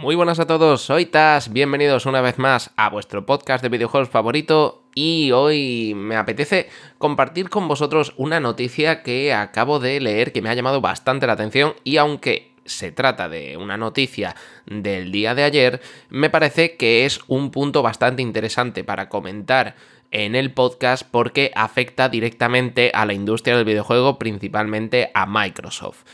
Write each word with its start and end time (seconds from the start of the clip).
Muy 0.00 0.14
buenas 0.14 0.38
a 0.38 0.46
todos, 0.46 0.82
soy 0.82 1.06
Tas, 1.06 1.52
bienvenidos 1.52 2.06
una 2.06 2.20
vez 2.20 2.38
más 2.38 2.70
a 2.76 2.88
vuestro 2.88 3.26
podcast 3.26 3.64
de 3.64 3.68
videojuegos 3.68 4.08
favorito 4.08 4.84
y 4.94 5.32
hoy 5.32 5.92
me 5.96 6.14
apetece 6.14 6.68
compartir 6.98 7.50
con 7.50 7.66
vosotros 7.66 8.14
una 8.16 8.38
noticia 8.38 9.02
que 9.02 9.34
acabo 9.34 9.80
de 9.80 9.98
leer 10.00 10.30
que 10.30 10.40
me 10.40 10.50
ha 10.50 10.54
llamado 10.54 10.80
bastante 10.80 11.26
la 11.26 11.32
atención 11.32 11.74
y 11.82 11.96
aunque 11.96 12.52
se 12.64 12.92
trata 12.92 13.28
de 13.28 13.56
una 13.56 13.76
noticia 13.76 14.36
del 14.66 15.10
día 15.10 15.34
de 15.34 15.42
ayer, 15.42 15.80
me 16.10 16.30
parece 16.30 16.76
que 16.76 17.04
es 17.04 17.18
un 17.26 17.50
punto 17.50 17.82
bastante 17.82 18.22
interesante 18.22 18.84
para 18.84 19.08
comentar 19.08 19.74
en 20.12 20.36
el 20.36 20.52
podcast 20.52 21.02
porque 21.10 21.50
afecta 21.56 22.08
directamente 22.08 22.92
a 22.94 23.04
la 23.04 23.14
industria 23.14 23.56
del 23.56 23.64
videojuego, 23.64 24.16
principalmente 24.16 25.10
a 25.12 25.26
Microsoft. 25.26 26.04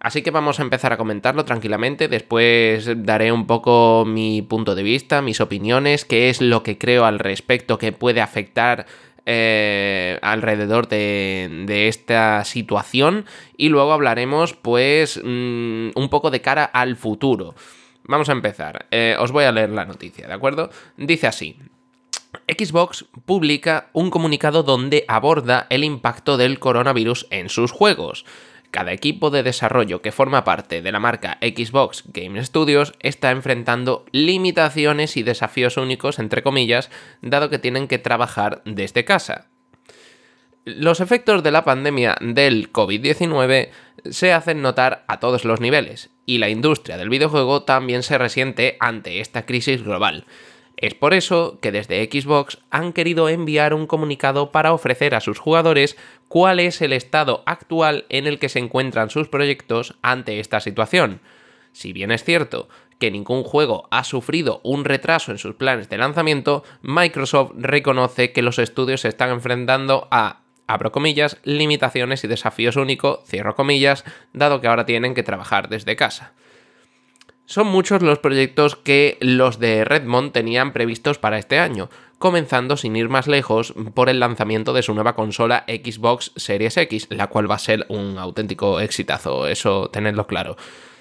Así 0.00 0.22
que 0.22 0.30
vamos 0.30 0.60
a 0.60 0.62
empezar 0.62 0.92
a 0.92 0.96
comentarlo 0.96 1.44
tranquilamente, 1.44 2.06
después 2.06 2.88
daré 3.04 3.32
un 3.32 3.46
poco 3.46 4.04
mi 4.06 4.42
punto 4.42 4.76
de 4.76 4.84
vista, 4.84 5.22
mis 5.22 5.40
opiniones, 5.40 6.04
qué 6.04 6.30
es 6.30 6.40
lo 6.40 6.62
que 6.62 6.78
creo 6.78 7.04
al 7.04 7.18
respecto 7.18 7.78
que 7.78 7.90
puede 7.90 8.20
afectar 8.20 8.86
eh, 9.26 10.18
alrededor 10.22 10.88
de, 10.88 11.88
esta 11.88 12.44
situación 12.44 13.26
y 13.56 13.68
luego 13.68 13.92
hablaremos 13.92 14.54
pues 14.54 15.20
mm, 15.22 15.90
un 15.94 16.08
poco 16.08 16.30
de 16.30 16.40
cara 16.40 16.64
al 16.64 16.96
futuro. 16.96 17.54
Vamos 18.04 18.28
a 18.28 18.32
empezar, 18.32 18.86
eh, 18.90 19.16
os 19.18 19.32
voy 19.32 19.44
a 19.44 19.52
leer 19.52 19.70
la 19.70 19.84
noticia, 19.84 20.28
¿de 20.28 20.32
acuerdo? 20.32 20.70
Dice 20.96 21.26
así. 21.26 21.58
Xbox 22.46 23.04
publica 23.26 23.90
un 23.92 24.10
comunicado 24.10 24.62
donde 24.62 25.04
aborda 25.08 25.66
el 25.68 25.84
impacto 25.84 26.36
del 26.36 26.58
coronavirus 26.58 27.26
en 27.30 27.48
sus 27.50 27.70
juegos. 27.70 28.24
Cada 28.70 28.92
equipo 28.92 29.30
de 29.30 29.42
desarrollo 29.42 30.02
que 30.02 30.12
forma 30.12 30.44
parte 30.44 30.82
de 30.82 30.92
la 30.92 31.00
marca 31.00 31.38
Xbox 31.40 32.04
Game 32.06 32.42
Studios 32.44 32.92
está 33.00 33.30
enfrentando 33.30 34.04
limitaciones 34.12 35.16
y 35.16 35.22
desafíos 35.22 35.78
únicos, 35.78 36.18
entre 36.18 36.42
comillas, 36.42 36.90
dado 37.22 37.48
que 37.48 37.58
tienen 37.58 37.88
que 37.88 37.98
trabajar 37.98 38.60
desde 38.66 39.04
casa. 39.04 39.46
Los 40.64 41.00
efectos 41.00 41.42
de 41.42 41.50
la 41.50 41.64
pandemia 41.64 42.16
del 42.20 42.70
COVID-19 42.70 43.70
se 44.10 44.32
hacen 44.34 44.60
notar 44.60 45.04
a 45.08 45.18
todos 45.18 45.46
los 45.46 45.60
niveles, 45.60 46.10
y 46.26 46.36
la 46.36 46.50
industria 46.50 46.98
del 46.98 47.08
videojuego 47.08 47.62
también 47.62 48.02
se 48.02 48.18
resiente 48.18 48.76
ante 48.80 49.20
esta 49.20 49.46
crisis 49.46 49.82
global. 49.82 50.26
Es 50.80 50.94
por 50.94 51.12
eso 51.12 51.58
que 51.60 51.72
desde 51.72 52.04
Xbox 52.04 52.58
han 52.70 52.92
querido 52.92 53.28
enviar 53.28 53.74
un 53.74 53.88
comunicado 53.88 54.52
para 54.52 54.72
ofrecer 54.72 55.16
a 55.16 55.20
sus 55.20 55.40
jugadores 55.40 55.96
cuál 56.28 56.60
es 56.60 56.80
el 56.80 56.92
estado 56.92 57.42
actual 57.46 58.06
en 58.10 58.28
el 58.28 58.38
que 58.38 58.48
se 58.48 58.60
encuentran 58.60 59.10
sus 59.10 59.26
proyectos 59.26 59.96
ante 60.02 60.38
esta 60.38 60.60
situación. 60.60 61.20
Si 61.72 61.92
bien 61.92 62.12
es 62.12 62.22
cierto 62.22 62.68
que 63.00 63.10
ningún 63.10 63.42
juego 63.42 63.88
ha 63.90 64.04
sufrido 64.04 64.60
un 64.62 64.84
retraso 64.84 65.32
en 65.32 65.38
sus 65.38 65.56
planes 65.56 65.88
de 65.88 65.98
lanzamiento, 65.98 66.62
Microsoft 66.82 67.54
reconoce 67.56 68.30
que 68.30 68.42
los 68.42 68.60
estudios 68.60 69.00
se 69.00 69.08
están 69.08 69.30
enfrentando 69.30 70.06
a, 70.12 70.42
abro 70.68 70.92
comillas, 70.92 71.38
limitaciones 71.42 72.22
y 72.22 72.28
desafíos 72.28 72.76
únicos, 72.76 73.18
comillas, 73.56 74.04
dado 74.32 74.60
que 74.60 74.68
ahora 74.68 74.86
tienen 74.86 75.14
que 75.14 75.24
trabajar 75.24 75.68
desde 75.68 75.96
casa. 75.96 76.34
Son 77.48 77.66
muchos 77.66 78.02
los 78.02 78.18
proyectos 78.18 78.76
que 78.76 79.16
los 79.22 79.58
de 79.58 79.82
Redmond 79.82 80.32
tenían 80.32 80.74
previstos 80.74 81.16
para 81.16 81.38
este 81.38 81.58
año, 81.58 81.88
comenzando 82.18 82.76
sin 82.76 82.94
ir 82.94 83.08
más 83.08 83.26
lejos 83.26 83.72
por 83.94 84.10
el 84.10 84.20
lanzamiento 84.20 84.74
de 84.74 84.82
su 84.82 84.92
nueva 84.92 85.14
consola 85.14 85.64
Xbox 85.66 86.32
Series 86.36 86.76
X, 86.76 87.06
la 87.08 87.28
cual 87.28 87.50
va 87.50 87.54
a 87.54 87.58
ser 87.58 87.86
un 87.88 88.18
auténtico 88.18 88.80
exitazo, 88.80 89.46
eso 89.46 89.88
tenedlo 89.88 90.26
claro. 90.26 90.58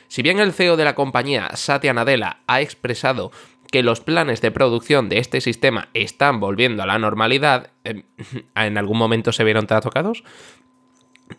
Si 0.08 0.22
bien 0.22 0.39
el 0.39 0.54
CEO 0.54 0.78
de 0.78 0.86
la 0.86 0.95
compañía, 0.95 1.50
Satya 1.54 1.94
Nadella, 1.94 2.39
ha 2.48 2.61
expresado 2.61 3.34
que 3.70 3.84
los 3.84 4.00
planes 4.00 4.39
de 4.39 4.52
producción 4.52 5.09
de 5.09 5.20
este 5.20 5.42
sistema 5.42 5.89
están 5.94 6.39
volviendo 6.39 6.82
a 6.82 6.86
la 6.86 6.98
normalidad, 6.98 7.72
em, 7.84 8.04
¿en 8.56 8.78
algún 8.78 8.98
momento 8.98 9.34
se 9.34 9.44
vieron 9.44 9.67
tocados? 9.67 10.23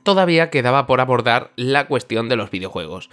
Todavía 0.02 0.50
quedaba 0.50 0.86
por 0.86 1.00
abordar 1.00 1.50
la 1.56 1.86
cuestión 1.86 2.28
de 2.28 2.36
los 2.36 2.50
videojuegos 2.50 3.08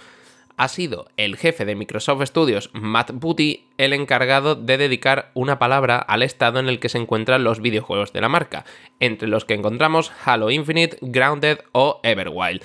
ha 0.58 0.68
sido 0.68 1.08
el 1.18 1.38
jefe 1.38 1.66
de 1.66 1.76
Microsoft 1.76 2.24
Studios, 2.26 2.70
Matt 2.74 3.12
Booty, 3.14 3.66
el 3.78 3.94
encargado 3.94 4.56
de 4.56 4.78
dedicar 4.78 5.32
una 5.34 5.60
palabra 5.60 5.98
al 5.98 6.24
estado 6.24 6.60
en 6.60 6.70
el 6.70 6.80
que 6.80 6.90
se 6.90 6.98
encuentran 6.98 7.44
los 7.44 7.62
videojuegos 7.62 8.14
de 8.14 8.22
la 8.22 8.30
marca, 8.30 8.66
entre 9.00 9.28
los 9.28 9.46
que 9.46 9.54
encontramos 9.54 10.12
Halo 10.24 10.52
Infinite, 10.52 10.98
Grounded 11.02 11.60
o 11.72 12.00
Everwild, 12.04 12.62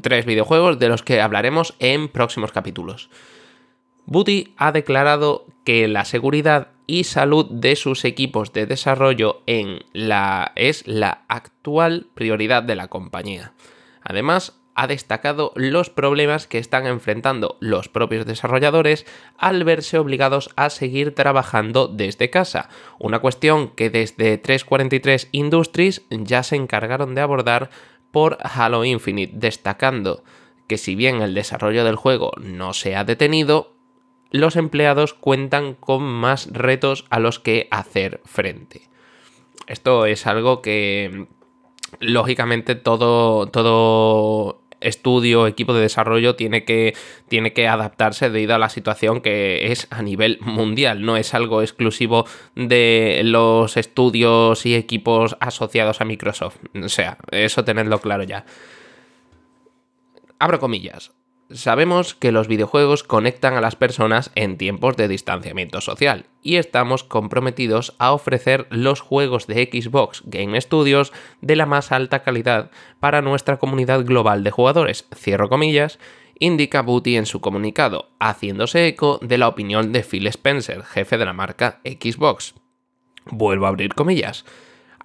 tres 0.00 0.24
videojuegos 0.24 0.78
de 0.78 0.88
los 0.88 1.02
que 1.02 1.20
hablaremos 1.20 1.74
en 1.78 2.08
próximos 2.08 2.52
capítulos. 2.52 3.10
Booty 4.06 4.54
ha 4.56 4.72
declarado 4.72 5.46
que 5.64 5.88
la 5.88 6.04
seguridad 6.04 6.68
y 6.86 7.04
salud 7.04 7.46
de 7.50 7.74
sus 7.74 8.04
equipos 8.04 8.52
de 8.52 8.66
desarrollo 8.66 9.42
en 9.46 9.80
la, 9.92 10.52
es 10.54 10.86
la 10.86 11.24
actual 11.28 12.06
prioridad 12.14 12.62
de 12.62 12.76
la 12.76 12.88
compañía. 12.88 13.52
Además, 14.02 14.60
ha 14.76 14.86
destacado 14.86 15.52
los 15.56 15.90
problemas 15.90 16.46
que 16.46 16.58
están 16.58 16.86
enfrentando 16.86 17.56
los 17.60 17.88
propios 17.88 18.26
desarrolladores 18.26 19.06
al 19.38 19.64
verse 19.64 19.98
obligados 19.98 20.50
a 20.54 20.70
seguir 20.70 21.14
trabajando 21.14 21.88
desde 21.88 22.30
casa, 22.30 22.68
una 22.98 23.18
cuestión 23.18 23.70
que 23.70 23.90
desde 23.90 24.38
343 24.38 25.30
Industries 25.32 26.02
ya 26.10 26.42
se 26.42 26.56
encargaron 26.56 27.14
de 27.14 27.22
abordar 27.22 27.70
por 28.12 28.38
Halo 28.42 28.84
Infinite, 28.84 29.32
destacando 29.34 30.22
que 30.68 30.78
si 30.78 30.94
bien 30.94 31.22
el 31.22 31.34
desarrollo 31.34 31.84
del 31.84 31.96
juego 31.96 32.32
no 32.38 32.74
se 32.74 32.96
ha 32.96 33.04
detenido, 33.04 33.72
los 34.30 34.56
empleados 34.56 35.14
cuentan 35.14 35.74
con 35.74 36.02
más 36.02 36.52
retos 36.52 37.06
a 37.08 37.18
los 37.18 37.38
que 37.38 37.68
hacer 37.70 38.20
frente. 38.24 38.88
Esto 39.66 40.06
es 40.06 40.26
algo 40.26 40.60
que 40.62 41.28
lógicamente 42.00 42.74
todo, 42.74 43.46
todo 43.46 44.65
estudio, 44.80 45.46
equipo 45.46 45.74
de 45.74 45.82
desarrollo 45.82 46.36
tiene 46.36 46.64
que, 46.64 46.94
tiene 47.28 47.52
que 47.52 47.68
adaptarse 47.68 48.30
debido 48.30 48.54
a 48.54 48.58
la 48.58 48.68
situación 48.68 49.20
que 49.20 49.72
es 49.72 49.86
a 49.90 50.02
nivel 50.02 50.38
mundial, 50.40 51.02
no 51.04 51.16
es 51.16 51.34
algo 51.34 51.62
exclusivo 51.62 52.26
de 52.54 53.20
los 53.24 53.76
estudios 53.76 54.66
y 54.66 54.74
equipos 54.74 55.36
asociados 55.40 56.00
a 56.00 56.04
Microsoft. 56.04 56.56
O 56.74 56.88
sea, 56.88 57.18
eso 57.30 57.64
tenedlo 57.64 58.00
claro 58.00 58.22
ya. 58.22 58.44
Abro 60.38 60.60
comillas. 60.60 61.12
Sabemos 61.50 62.16
que 62.16 62.32
los 62.32 62.48
videojuegos 62.48 63.04
conectan 63.04 63.54
a 63.54 63.60
las 63.60 63.76
personas 63.76 64.32
en 64.34 64.56
tiempos 64.56 64.96
de 64.96 65.06
distanciamiento 65.06 65.80
social 65.80 66.26
y 66.42 66.56
estamos 66.56 67.04
comprometidos 67.04 67.94
a 67.98 68.12
ofrecer 68.12 68.66
los 68.70 69.00
juegos 69.00 69.46
de 69.46 69.70
Xbox 69.70 70.24
Game 70.26 70.60
Studios 70.60 71.12
de 71.40 71.54
la 71.54 71.66
más 71.66 71.92
alta 71.92 72.24
calidad 72.24 72.72
para 72.98 73.22
nuestra 73.22 73.58
comunidad 73.58 74.04
global 74.04 74.42
de 74.42 74.50
jugadores, 74.50 75.06
cierro 75.14 75.48
comillas, 75.48 76.00
indica 76.40 76.82
Booty 76.82 77.16
en 77.16 77.26
su 77.26 77.40
comunicado, 77.40 78.10
haciéndose 78.18 78.88
eco 78.88 79.20
de 79.22 79.38
la 79.38 79.46
opinión 79.46 79.92
de 79.92 80.02
Phil 80.02 80.26
Spencer, 80.26 80.82
jefe 80.82 81.16
de 81.16 81.26
la 81.26 81.32
marca 81.32 81.80
Xbox. 81.84 82.54
Vuelvo 83.26 83.66
a 83.66 83.68
abrir 83.68 83.94
comillas. 83.94 84.44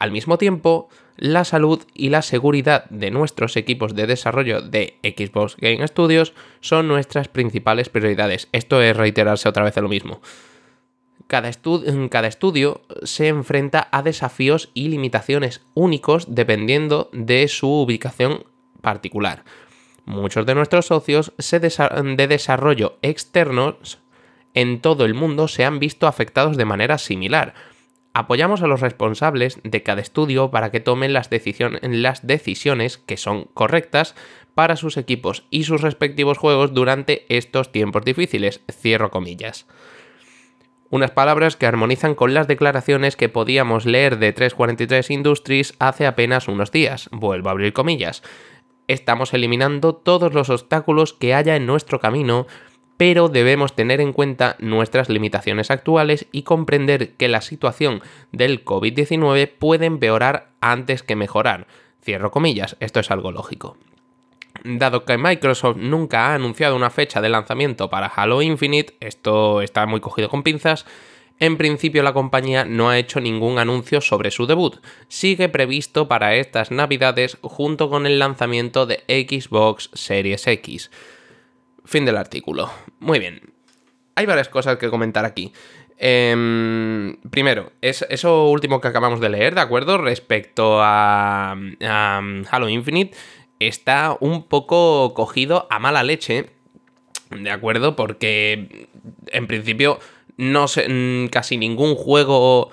Al 0.01 0.11
mismo 0.11 0.39
tiempo, 0.39 0.89
la 1.15 1.45
salud 1.45 1.83
y 1.93 2.09
la 2.09 2.23
seguridad 2.23 2.85
de 2.89 3.11
nuestros 3.11 3.55
equipos 3.55 3.93
de 3.93 4.07
desarrollo 4.07 4.59
de 4.59 4.97
Xbox 5.03 5.57
Game 5.57 5.87
Studios 5.87 6.33
son 6.59 6.87
nuestras 6.87 7.27
principales 7.27 7.89
prioridades. 7.89 8.47
Esto 8.51 8.81
es 8.81 8.97
reiterarse 8.97 9.47
otra 9.47 9.63
vez 9.63 9.77
lo 9.77 9.87
mismo. 9.87 10.19
Cada, 11.27 11.51
cada, 12.09 12.27
estudio 12.27 12.81
se 13.03 13.27
enfrenta 13.27 13.89
a 13.91 14.01
desafíos 14.01 14.71
y 14.73 14.87
limitaciones 14.87 15.61
únicos 15.75 16.33
dependiendo 16.33 17.11
de 17.13 17.47
su 17.47 17.71
ubicación 17.71 18.45
particular. 18.81 19.43
Muchos 20.05 20.47
de 20.47 20.55
nuestros 20.55 20.87
socios 20.87 21.31
de 21.37 22.27
desarrollo 22.27 22.97
externos 23.03 23.99
en 24.55 24.81
todo 24.81 25.05
el 25.05 25.13
mundo 25.13 25.47
se 25.47 25.63
han 25.63 25.77
visto 25.77 26.07
afectados 26.07 26.57
de 26.57 26.65
manera 26.65 26.97
similar, 26.97 27.53
Apoyamos 28.13 28.61
a 28.61 28.67
los 28.67 28.81
responsables 28.81 29.61
de 29.63 29.83
cada 29.83 30.01
estudio 30.01 30.51
para 30.51 30.69
que 30.69 30.81
tomen 30.81 31.13
las, 31.13 31.29
decisiones 31.29 32.97
que 32.97 33.17
son 33.17 33.45
correctas 33.53 34.15
para 34.53 34.75
sus 34.75 34.97
equipos 34.97 35.45
y 35.49 35.63
sus 35.63 35.81
respectivos 35.81 36.37
juegos 36.37 36.73
durante 36.73 37.25
estos 37.29 37.71
tiempos 37.71 38.03
difíciles. 38.03 38.61
Cierro 38.69 39.11
comillas. 39.11 39.65
Unas 40.89 41.11
palabras 41.11 41.55
que 41.55 41.67
armonizan 41.67 42.15
con 42.15 42.33
las 42.33 42.49
declaraciones 42.49 43.15
que 43.15 43.29
podíamos 43.29 43.85
leer 43.85 44.19
de 44.19 44.33
343 44.33 45.09
Industries 45.09 45.73
hace 45.79 46.05
apenas 46.05 46.49
unos 46.49 46.69
días. 46.69 47.07
Vuelvo 47.13 47.47
a 47.47 47.53
abrir 47.53 47.71
comillas. 47.71 48.23
Estamos 48.89 49.33
eliminando 49.33 49.95
todos 49.95 50.33
los 50.33 50.49
obstáculos 50.49 51.13
que 51.13 51.33
haya 51.33 51.55
en 51.55 51.65
nuestro 51.65 52.01
camino 52.01 52.45
pero 53.01 53.29
debemos 53.29 53.73
tener 53.73 53.99
en 53.99 54.13
cuenta 54.13 54.55
nuestras 54.59 55.09
limitaciones 55.09 55.71
actuales 55.71 56.27
y 56.31 56.43
comprender 56.43 57.13
que 57.13 57.29
la 57.29 57.41
situación 57.41 58.03
del 58.31 58.63
COVID-19 58.63 59.49
puede 59.57 59.87
empeorar 59.87 60.49
antes 60.61 61.01
que 61.01 61.15
mejorar. 61.15 61.65
Cierro 62.03 62.29
comillas, 62.29 62.77
esto 62.79 62.99
es 62.99 63.09
algo 63.09 63.31
lógico. 63.31 63.75
Dado 64.63 65.03
que 65.03 65.17
Microsoft 65.17 65.77
nunca 65.77 66.27
ha 66.27 66.35
anunciado 66.35 66.75
una 66.75 66.91
fecha 66.91 67.21
de 67.21 67.29
lanzamiento 67.29 67.89
para 67.89 68.05
Halo 68.05 68.43
Infinite, 68.43 68.93
esto 68.99 69.63
está 69.63 69.87
muy 69.87 69.99
cogido 69.99 70.29
con 70.29 70.43
pinzas, 70.43 70.85
en 71.39 71.57
principio 71.57 72.03
la 72.03 72.13
compañía 72.13 72.65
no 72.65 72.91
ha 72.91 72.99
hecho 72.99 73.19
ningún 73.19 73.57
anuncio 73.57 74.01
sobre 74.01 74.29
su 74.29 74.45
debut. 74.45 74.75
Sigue 75.07 75.49
previsto 75.49 76.07
para 76.07 76.35
estas 76.35 76.69
navidades 76.69 77.39
junto 77.41 77.89
con 77.89 78.05
el 78.05 78.19
lanzamiento 78.19 78.85
de 78.85 78.97
Xbox 79.07 79.89
Series 79.93 80.45
X. 80.45 80.91
Fin 81.85 82.05
del 82.05 82.17
artículo. 82.17 82.71
Muy 82.99 83.19
bien. 83.19 83.41
Hay 84.15 84.25
varias 84.25 84.49
cosas 84.49 84.77
que 84.77 84.89
comentar 84.89 85.25
aquí. 85.25 85.51
Em, 85.97 87.17
primero, 87.29 87.71
es 87.81 88.05
eso 88.09 88.49
último 88.49 88.81
que 88.81 88.87
acabamos 88.87 89.19
de 89.19 89.29
leer, 89.29 89.55
¿de 89.55 89.61
acuerdo? 89.61 89.97
Respecto 89.97 90.81
a, 90.81 91.51
a 91.53 92.21
Halo 92.49 92.69
Infinite, 92.69 93.15
está 93.59 94.17
un 94.19 94.43
poco 94.43 95.13
cogido 95.13 95.67
a 95.69 95.79
mala 95.79 96.03
leche, 96.03 96.49
¿de 97.29 97.51
acuerdo? 97.51 97.95
Porque 97.95 98.87
en 99.27 99.47
principio 99.47 99.99
no 100.41 100.67
sé, 100.67 100.87
mm, 100.89 101.27
casi 101.27 101.57
ningún 101.57 101.95
juego 101.95 102.71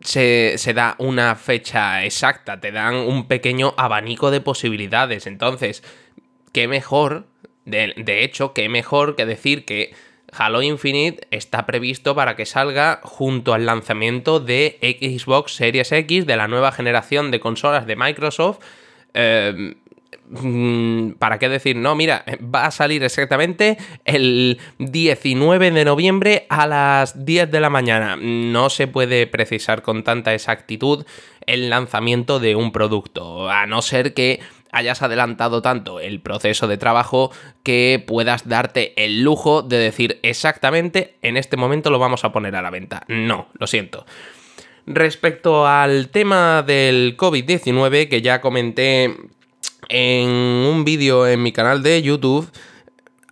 se, 0.00 0.56
da 0.74 0.94
una 0.98 1.34
fecha 1.34 2.04
exacta, 2.04 2.60
te 2.60 2.70
dan 2.70 2.94
un 2.94 3.26
pequeño 3.26 3.74
abanico 3.76 4.30
de 4.30 4.40
posibilidades. 4.40 5.26
Entonces, 5.26 5.82
qué 6.52 6.68
mejor, 6.68 7.26
de, 7.64 7.94
de 7.96 8.24
hecho, 8.24 8.52
qué 8.52 8.68
mejor 8.68 9.16
que 9.16 9.26
decir 9.26 9.64
que 9.64 9.94
Halo 10.32 10.62
Infinite 10.62 11.26
está 11.30 11.66
previsto 11.66 12.14
para 12.14 12.36
que 12.36 12.46
salga 12.46 13.00
junto 13.02 13.54
al 13.54 13.66
lanzamiento 13.66 14.40
de 14.40 14.78
Xbox 14.80 15.54
Series 15.54 15.92
X 15.92 16.26
de 16.26 16.36
la 16.36 16.48
nueva 16.48 16.72
generación 16.72 17.30
de 17.30 17.40
consolas 17.40 17.86
de 17.86 17.96
Microsoft. 17.96 18.58
Eh, 19.14 19.74
Mm, 20.28 21.12
¿Para 21.12 21.38
qué 21.38 21.48
decir? 21.48 21.76
No, 21.76 21.94
mira, 21.94 22.24
va 22.42 22.66
a 22.66 22.70
salir 22.70 23.02
exactamente 23.04 23.76
el 24.04 24.58
19 24.78 25.70
de 25.70 25.84
noviembre 25.84 26.46
a 26.48 26.66
las 26.66 27.26
10 27.26 27.50
de 27.50 27.60
la 27.60 27.70
mañana. 27.70 28.16
No 28.16 28.70
se 28.70 28.86
puede 28.86 29.26
precisar 29.26 29.82
con 29.82 30.02
tanta 30.02 30.32
exactitud 30.32 31.04
el 31.46 31.68
lanzamiento 31.68 32.40
de 32.40 32.56
un 32.56 32.72
producto, 32.72 33.50
a 33.50 33.66
no 33.66 33.82
ser 33.82 34.14
que 34.14 34.40
hayas 34.74 35.02
adelantado 35.02 35.62
tanto 35.62 36.00
el 36.00 36.20
proceso 36.20 36.66
de 36.68 36.76
trabajo 36.76 37.30
que 37.62 38.04
puedas 38.06 38.48
darte 38.48 38.92
el 39.02 39.22
lujo 39.22 39.62
de 39.62 39.78
decir 39.78 40.18
exactamente 40.22 41.16
en 41.22 41.36
este 41.36 41.56
momento 41.56 41.90
lo 41.90 41.98
vamos 41.98 42.24
a 42.24 42.32
poner 42.32 42.56
a 42.56 42.62
la 42.62 42.70
venta. 42.70 43.04
No, 43.08 43.48
lo 43.54 43.66
siento. 43.66 44.04
Respecto 44.86 45.66
al 45.66 46.10
tema 46.10 46.62
del 46.62 47.16
COVID-19, 47.16 48.08
que 48.08 48.20
ya 48.20 48.40
comenté 48.40 49.16
en 49.88 50.28
un 50.28 50.84
vídeo 50.84 51.26
en 51.26 51.42
mi 51.42 51.52
canal 51.52 51.82
de 51.82 52.02
YouTube, 52.02 52.50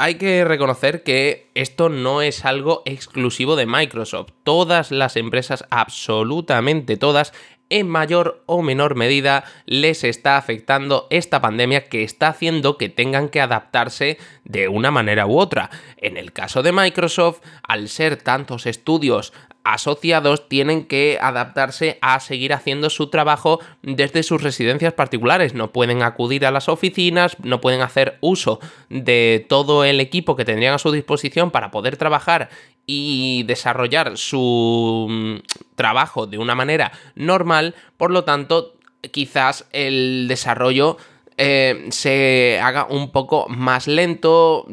hay 0.03 0.17
que 0.17 0.45
reconocer 0.45 1.03
que 1.03 1.50
esto 1.55 1.88
no 1.88 2.23
es 2.23 2.45
algo 2.45 2.83
exclusivo 2.87 3.55
de 3.55 3.67
Microsoft. 3.67 4.31
Todas 4.43 4.91
las 4.91 5.17
empresas, 5.17 5.65
absolutamente 5.71 6.97
todas, 6.97 7.33
en 7.73 7.89
mayor 7.89 8.43
o 8.45 8.61
menor 8.61 8.97
medida 8.97 9.45
les 9.65 10.05
está 10.05 10.37
afectando 10.37 11.07
esta 11.09 11.41
pandemia 11.41 11.87
que 11.89 12.05
está 12.05 12.29
haciendo 12.29 12.77
que 12.77 12.91
tengan 12.91 13.31
que 13.31 13.41
adaptarse 13.41 14.19
de 14.45 14.69
una 14.69 14.91
manera 14.91 15.27
u 15.27 15.39
otra. 15.39 15.71
En 15.97 16.19
el 16.19 16.33
caso 16.33 16.63
de 16.63 16.73
Microsoft, 16.73 17.41
al 17.67 17.89
ser 17.89 18.19
tantos 18.19 18.67
estudios 18.67 19.33
asociados 19.64 20.49
tienen 20.49 20.85
que 20.87 21.19
adaptarse 21.20 21.99
a 22.00 22.19
seguir 22.20 22.53
haciendo 22.53 22.91
su 22.91 23.09
trabajo 23.09 23.61
desde 23.82 24.23
sus 24.23 24.43
residencias 24.43 24.93
particulares. 24.93 25.55
No 25.55 25.73
pueden 25.73 26.03
acudir 26.03 26.47
a 26.47 26.50
las 26.50 26.69
oficinas, 26.69 27.37
no 27.43 27.61
pueden 27.61 27.81
hacer 27.81 28.19
uso 28.20 28.61
de 28.88 29.47
todo 29.49 29.85
el 29.85 30.00
equipo 30.00 30.37
que 30.37 30.44
tendrían 30.44 30.75
a 30.75 30.79
su 30.79 30.91
disposición 30.91 31.50
para 31.50 31.70
poder 31.70 31.97
trabajar 31.97 32.49
y 32.87 33.44
desarrollar 33.44 34.17
su 34.19 35.06
mm, 35.09 35.75
trabajo 35.76 36.26
de 36.26 36.38
una 36.38 36.55
manera 36.55 36.93
normal. 37.14 37.75
Por 37.97 38.11
lo 38.11 38.25
tanto, 38.25 38.75
quizás 39.11 39.67
el 39.73 40.26
desarrollo 40.29 40.97
eh, 41.38 41.87
se 41.91 42.61
haga 42.62 42.87
un 42.88 43.11
poco 43.11 43.49
más 43.49 43.87
lento, 43.87 44.67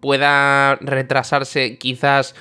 pueda 0.00 0.76
retrasarse 0.76 1.78
quizás, 1.78 2.34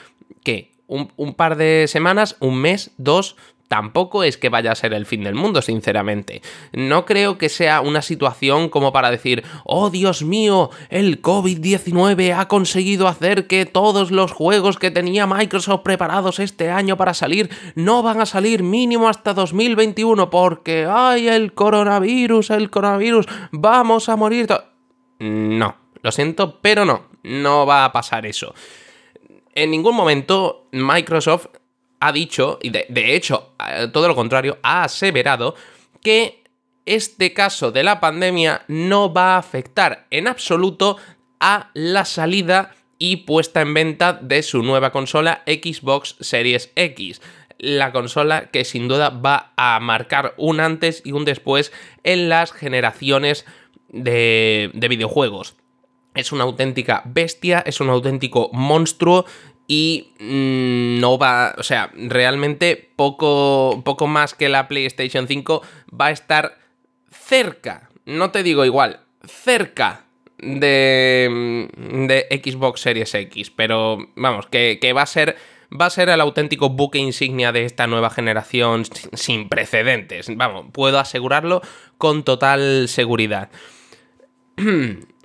¿qué? 0.44 0.71
Un, 0.92 1.34
par 1.34 1.56
de 1.56 1.86
semanas, 1.88 2.36
un 2.40 2.58
mes, 2.58 2.92
dos, 2.98 3.38
tampoco 3.70 4.26
es 4.26 4.36
que 4.36 4.50
vaya 4.50 4.74
a 4.74 4.76
ser 4.76 4.94
el 4.94 5.06
fin 5.06 5.24
del 5.24 5.36
mundo, 5.36 5.62
sinceramente. 5.62 6.42
No 6.74 7.06
creo 7.06 7.38
que 7.38 7.48
sea 7.48 7.80
una 7.80 8.02
situación 8.02 8.68
como 8.68 8.92
para 8.92 9.10
decir, 9.10 9.46
oh 9.64 9.90
Dios 9.90 10.24
mío, 10.24 10.70
el 10.90 11.22
COVID-19 11.22 12.36
ha 12.38 12.50
conseguido 12.50 13.08
hacer 13.08 13.48
que 13.48 13.66
todos 13.66 14.12
los 14.12 14.34
juegos 14.34 14.78
que 14.78 14.92
tenía 14.92 15.26
Microsoft 15.26 15.84
preparados 15.84 16.40
este 16.40 16.70
año 16.70 16.98
para 16.98 17.14
salir 17.14 17.50
no 17.76 18.04
van 18.04 18.20
a 18.20 18.26
salir 18.26 18.62
mínimo 18.62 19.08
hasta 19.08 19.34
2021 19.34 20.30
porque, 20.30 20.86
ay, 20.90 21.30
el 21.30 21.54
coronavirus, 21.54 22.50
el 22.50 22.70
coronavirus, 22.70 23.28
vamos 23.54 24.10
a 24.10 24.18
morir. 24.18 24.50
No, 25.20 25.78
lo 26.02 26.12
siento, 26.12 26.60
pero 26.62 26.84
no, 26.84 27.04
no 27.24 27.66
va 27.66 27.86
a 27.86 27.94
pasar 27.94 28.26
eso 28.26 28.54
en 29.56 29.72
ningún 29.72 29.96
momento 29.96 30.68
Microsoft 30.72 31.48
ha 32.00 32.12
dicho, 32.12 32.58
y 32.62 32.72
de, 32.72 33.16
hecho, 33.16 33.54
todo 33.94 34.08
lo 34.08 34.16
contrario, 34.16 34.58
ha 34.64 34.84
aseverado 34.84 35.56
que 36.02 36.44
este 36.86 37.34
caso 37.34 37.72
de 37.72 37.84
la 37.84 38.00
pandemia 38.00 38.64
no 38.68 39.14
va 39.14 39.36
a 39.36 39.38
afectar 39.38 40.08
en 40.10 40.28
absoluto 40.28 40.98
a 41.40 41.70
la 41.76 42.06
salida 42.06 42.76
y 42.98 43.18
puesta 43.18 43.62
en 43.62 43.74
venta 43.74 44.14
de 44.14 44.42
su 44.42 44.64
nueva 44.64 44.92
consola 44.92 45.44
Xbox 45.46 46.16
Series 46.20 46.72
X. 46.76 47.22
La 47.60 47.92
consola 47.92 48.50
que 48.50 48.66
sin 48.66 48.88
duda 48.88 49.10
va 49.10 49.54
a 49.56 49.80
marcar 49.80 50.34
un 50.38 50.60
antes 50.60 51.04
y 51.06 51.12
un 51.12 51.24
después 51.24 51.72
en 52.04 52.30
las 52.30 52.52
generaciones 52.52 53.46
de 53.90 54.72
videojuegos. 54.90 55.56
Es 56.14 56.32
una 56.32 56.44
auténtica 56.44 57.04
bestia, 57.06 57.64
es 57.66 57.80
un 57.80 57.90
auténtico 57.90 58.50
monstruo 58.54 59.26
y 59.68 60.12
mm, 60.20 61.00
no 61.00 61.18
va, 61.18 61.56
o 61.58 61.64
sea, 61.64 61.92
realmente 61.94 62.92
poco, 62.96 63.82
poco 63.86 64.08
más 64.08 64.34
que 64.34 64.50
la 64.50 64.68
PlayStation 64.68 65.28
5 65.28 65.62
va 66.00 66.08
a 66.08 66.12
estar 66.12 66.58
cerca, 67.10 67.90
no 68.06 68.32
te 68.32 68.44
digo 68.44 68.66
igual, 68.66 69.00
cerca 69.26 70.06
de, 70.40 71.70
mm, 71.78 72.08
de 72.08 72.42
Xbox 72.44 72.82
Series 72.82 73.14
X, 73.14 73.52
pero 73.52 73.98
vamos, 74.16 74.48
que, 74.48 74.80
que 74.82 74.92
va 74.92 75.04
a 75.04 75.08
ser 75.08 75.38
va 75.72 75.86
a 75.86 75.90
ser 75.90 76.10
el 76.10 76.20
auténtico 76.20 76.70
buque 76.70 77.00
insignia 77.00 77.54
de 77.54 77.64
esta 77.64 77.88
nueva 77.88 78.10
generación 78.10 78.84
sin 79.14 79.48
precedentes. 79.48 80.28
Vamos, 80.36 80.66
puedo 80.74 81.00
asegurarlo 81.00 81.62
con 81.98 82.24
total 82.24 82.90
seguridad. 82.90 83.50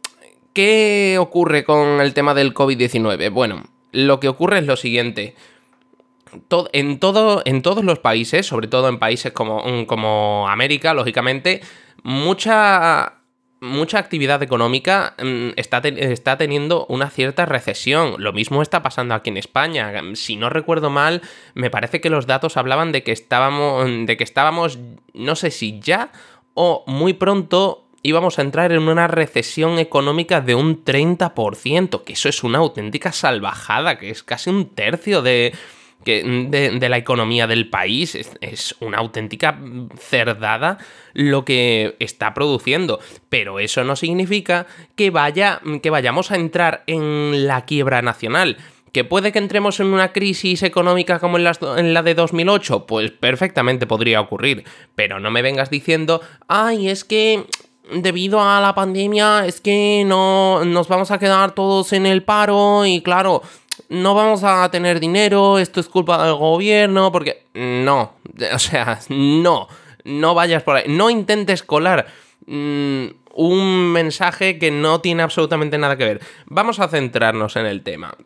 ¿Qué 0.57 1.19
ocurre 1.21 1.65
con 1.65 2.01
el 2.01 2.15
tema 2.15 2.33
del 2.33 2.55
COVID-19? 2.55 3.31
Bueno, 3.31 3.65
lo 3.93 4.21
que 4.21 4.29
ocurre 4.29 4.61
es 4.61 4.65
lo 4.65 4.77
siguiente. 4.77 5.35
en, 6.73 6.99
todo, 6.99 7.43
en 7.45 7.61
todos 7.61 7.85
los 7.85 7.99
países, 7.99 8.47
sobre 8.47 8.67
todo 8.67 8.89
en 8.89 8.99
países 8.99 9.33
como, 9.33 9.63
mm, 9.63 10.49
América, 10.49 10.95
lógicamente, 10.95 11.61
mucha, 12.05 13.19
mucha 13.61 13.99
actividad 13.99 14.43
económica 14.43 15.15
mm, 15.23 15.49
está, 15.57 15.83
está, 15.85 16.39
teniendo 16.39 16.87
una 16.87 17.11
cierta 17.11 17.45
recesión. 17.45 18.15
Lo 18.17 18.33
mismo 18.33 18.63
está 18.63 18.83
pasando 18.83 19.15
aquí 19.15 19.29
en 19.29 19.37
España. 19.37 19.93
Si 20.15 20.37
no 20.37 20.49
recuerdo 20.49 20.89
mal, 20.89 21.21
me 21.53 21.69
parece 21.69 22.01
que 22.01 22.09
los 22.09 22.27
datos 22.27 22.57
hablaban 22.57 22.93
de 22.93 23.03
que 23.03 23.13
estábamos, 23.13 23.85
de 24.07 24.17
que 24.17 24.25
estábamos 24.25 24.79
no 25.13 25.37
sé 25.37 25.51
si 25.51 25.81
ya 25.81 26.13
o 26.55 26.83
muy 26.87 27.13
pronto 27.13 27.86
íbamos 28.07 28.39
a 28.39 28.43
entrar 28.43 28.73
en 28.73 28.89
una 28.89 29.09
recesión 29.09 29.79
económica 29.79 30.41
de 30.41 30.55
un 30.55 30.85
30%, 30.85 32.05
que 32.05 32.13
eso 32.13 32.29
es 32.29 32.45
una 32.45 32.59
auténtica 32.59 33.13
salvajada, 33.13 33.99
que 33.99 34.11
es 34.11 34.23
casi 34.23 34.51
un 34.51 34.75
tercio 34.75 35.23
de, 35.23 35.53
de, 36.05 36.89
la 36.89 36.99
economía 36.99 37.47
del 37.47 37.69
país. 37.69 38.15
Es, 38.41 38.77
una 38.81 38.99
auténtica 38.99 39.59
cerdada 39.99 40.79
lo 41.15 41.45
que 41.45 41.97
está 41.99 42.33
produciendo. 42.33 43.01
Pero 43.29 43.59
eso 43.59 43.83
no 43.85 43.97
significa 43.97 44.67
que, 44.95 45.11
vaya, 45.11 45.61
que 45.83 45.91
vayamos 45.91 46.31
a 46.31 46.37
entrar 46.37 46.85
en 46.87 47.47
la 47.47 47.65
quiebra 47.65 48.03
nacional. 48.03 48.57
¿Que 48.93 49.05
puede 49.05 49.31
que 49.31 49.39
entremos 49.39 49.79
en 49.81 49.89
una 49.89 50.13
crisis 50.13 50.63
económica 50.63 51.19
como 51.19 51.39
en, 51.39 51.47
en, 51.77 51.93
la 51.93 52.03
de 52.03 52.15
2008? 52.15 52.87
Pues 52.87 53.11
perfectamente 53.11 53.87
podría 53.87 54.21
ocurrir. 54.21 54.65
Pero 54.95 55.21
no 55.21 55.31
me 55.31 55.43
vengas 55.43 55.69
diciendo, 55.69 56.23
ay, 56.49 56.89
es 56.89 57.05
que 57.05 57.45
debido 57.91 58.41
a 58.41 58.61
la 58.61 58.75
pandemia 58.75 59.47
es 59.47 59.61
que 59.61 60.05
no 60.07 60.65
nos 60.65 60.89
vamos 60.89 61.11
a 61.11 61.19
quedar 61.19 61.55
todos 61.55 61.93
en 61.93 62.07
el 62.07 62.23
paro 62.23 62.85
y 62.85 63.01
claro, 63.03 63.43
no 63.89 64.15
vamos 64.15 64.43
a 64.45 64.69
tener 64.71 65.01
dinero, 65.01 65.59
esto 65.59 65.81
es 65.81 65.89
culpa 65.89 66.25
del 66.25 66.35
gobierno, 66.35 67.13
porque 67.13 67.47
no, 67.55 68.15
o 68.53 68.59
sea, 68.59 69.01
no, 69.09 69.69
no 70.05 70.35
vayas 70.35 70.63
por 70.63 70.77
ahí, 70.77 70.85
no 70.89 71.11
intentes 71.11 71.63
colar 71.63 72.07
mm, 72.47 73.07
un 73.35 73.93
mensaje 73.93 74.59
que 74.59 74.71
no 74.71 75.01
tiene 75.01 75.23
absolutamente 75.23 75.79
nada 75.79 75.97
que 75.97 76.05
ver. 76.05 76.21
Vamos 76.47 76.81
a 76.81 76.89
centrarnos 76.89 77.57
en 77.57 77.67
el 77.67 77.83
tema. 77.83 78.17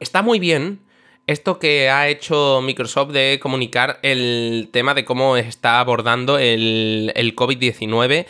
Está 0.00 0.22
muy 0.22 0.40
bien 0.40 0.80
esto 1.28 1.60
que 1.60 1.88
ha 1.88 2.08
hecho 2.08 2.60
Microsoft 2.60 3.12
de 3.12 3.38
comunicar 3.40 4.00
el 4.02 4.68
tema 4.72 4.94
de 4.94 5.04
cómo 5.04 5.36
está 5.36 5.78
abordando 5.78 6.38
el, 6.38 7.12
el 7.14 7.36
COVID-19 7.36 8.26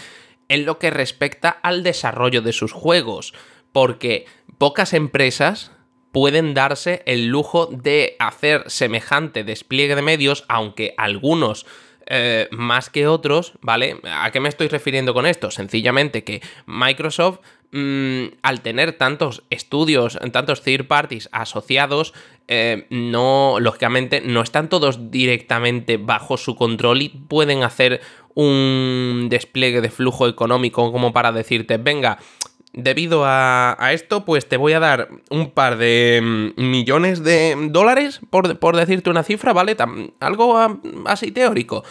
en 0.53 0.67
lo 0.67 0.79
que 0.79 0.91
respecta 0.91 1.49
al 1.49 1.83
desarrollo 1.83 2.43
de 2.43 2.53
sus 2.53 2.73
juegos, 2.73 3.33
porque 3.73 4.27
pocas 4.59 4.93
empresas 4.93 5.73
pueden 6.13 6.53
darse 6.53 7.03
el 7.07 7.29
lujo 7.29 7.71
de 7.73 8.17
hacer 8.19 8.65
semejante 8.67 9.45
despliegue 9.45 9.97
de 9.97 10.03
medios, 10.03 10.45
aunque 10.49 10.93
algunos 10.99 11.65
eh, 12.07 12.49
más 12.51 12.91
que 12.91 13.07
otros, 13.07 13.55
¿vale? 13.63 13.97
¿A 14.05 14.31
qué 14.31 14.41
me 14.41 14.51
estoy 14.51 14.69
refiriendo 14.69 15.15
con 15.15 15.25
esto? 15.25 15.51
Sencillamente 15.51 16.23
que 16.23 16.43
Microsoft, 16.67 17.39
mm, 17.71 18.25
al 18.43 18.61
tener 18.61 18.93
tantos 18.99 19.45
estudios, 19.49 20.19
tantos 20.33 20.61
third 20.61 20.87
parties 20.87 21.31
asociados, 21.33 22.13
eh, 22.49 22.87
no, 22.91 23.59
lógicamente, 23.61 24.21
no 24.21 24.43
están 24.43 24.69
todos 24.69 25.11
directamente 25.11 25.97
bajo 25.97 26.37
su 26.37 26.57
control 26.57 27.01
y 27.01 27.09
pueden 27.09 27.63
hacer 27.63 28.03
un 28.35 29.29
despliegue 29.31 29.81
de 29.81 29.91
flujo 29.91 30.29
económico 30.29 30.91
como 30.93 31.13
para 31.13 31.33
decirte, 31.33 31.77
venga, 31.77 32.19
debido 32.73 33.23
a, 33.25 33.77
esto, 33.93 34.25
pues 34.25 34.49
te 34.49 34.57
voy 34.57 34.73
a 34.73 34.81
dar 34.81 35.09
un 35.31 35.51
par 35.51 35.77
de 35.77 36.21
mm, 36.23 36.71
millones 36.71 37.23
de 37.23 37.55
dólares, 37.71 38.21
por, 38.31 38.77
decirte 38.77 39.11
una 39.11 39.23
cifra, 39.23 39.53
¿vale? 39.53 39.77
algo 40.21 40.81
así 41.07 41.31
teórico. 41.33 41.85